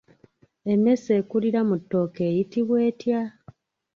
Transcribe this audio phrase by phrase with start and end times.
[0.71, 3.21] Emmese ekulira mu ttooke eyitibwa etya?